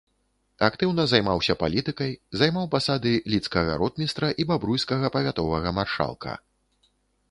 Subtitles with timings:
[0.67, 2.11] Актыўна займаўся палітыкай,
[2.43, 6.33] займаў пасады лідскага ротмістра і бабруйскага павятовага маршалка.